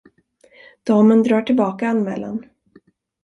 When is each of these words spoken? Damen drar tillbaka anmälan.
Damen 0.87 1.23
drar 1.23 1.41
tillbaka 1.41 1.87
anmälan. 1.89 2.45